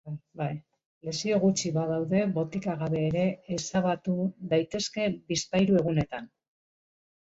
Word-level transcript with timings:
Lesio 1.09 1.37
gutxi 1.43 1.73
badaude 1.75 2.23
botika 2.39 2.75
gabe 2.81 3.05
ere 3.11 3.29
ezabatu 3.59 4.19
daitezke 4.57 5.09
bizpahiru 5.33 5.83
egunetan. 5.87 6.31